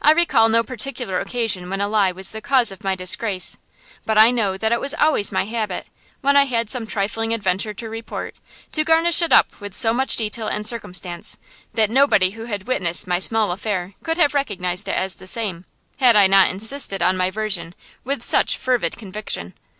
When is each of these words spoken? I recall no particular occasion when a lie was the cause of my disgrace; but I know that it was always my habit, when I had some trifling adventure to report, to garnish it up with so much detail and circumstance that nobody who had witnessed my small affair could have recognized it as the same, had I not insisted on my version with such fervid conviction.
I 0.00 0.12
recall 0.12 0.48
no 0.48 0.62
particular 0.62 1.18
occasion 1.18 1.68
when 1.68 1.80
a 1.80 1.88
lie 1.88 2.12
was 2.12 2.30
the 2.30 2.40
cause 2.40 2.70
of 2.70 2.84
my 2.84 2.94
disgrace; 2.94 3.56
but 4.06 4.16
I 4.16 4.30
know 4.30 4.56
that 4.56 4.70
it 4.70 4.80
was 4.80 4.94
always 4.94 5.32
my 5.32 5.46
habit, 5.46 5.88
when 6.20 6.36
I 6.36 6.44
had 6.44 6.70
some 6.70 6.86
trifling 6.86 7.34
adventure 7.34 7.74
to 7.74 7.90
report, 7.90 8.36
to 8.70 8.84
garnish 8.84 9.20
it 9.20 9.32
up 9.32 9.58
with 9.60 9.74
so 9.74 9.92
much 9.92 10.14
detail 10.16 10.46
and 10.46 10.64
circumstance 10.64 11.38
that 11.72 11.90
nobody 11.90 12.30
who 12.30 12.44
had 12.44 12.68
witnessed 12.68 13.08
my 13.08 13.18
small 13.18 13.50
affair 13.50 13.94
could 14.04 14.16
have 14.16 14.32
recognized 14.32 14.86
it 14.86 14.94
as 14.94 15.16
the 15.16 15.26
same, 15.26 15.64
had 15.98 16.14
I 16.14 16.28
not 16.28 16.50
insisted 16.50 17.02
on 17.02 17.16
my 17.16 17.32
version 17.32 17.74
with 18.04 18.22
such 18.22 18.56
fervid 18.56 18.96
conviction. 18.96 19.54